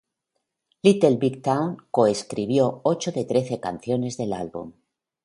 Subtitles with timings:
[0.85, 4.73] Little Big Town co-escribió ocho de trece canciones del álbum.